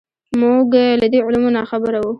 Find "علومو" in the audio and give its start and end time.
1.25-1.49